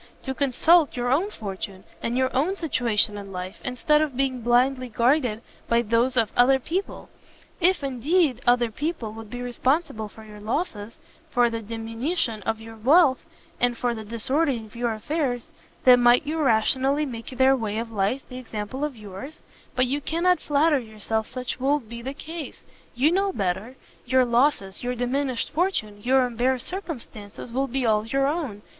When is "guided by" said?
4.91-5.83